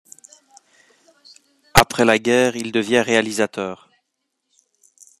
Après 1.75 2.05
la 2.05 2.17
guerre, 2.17 2.55
il 2.55 2.71
devient 2.71 3.01
réalisateur. 3.05 3.87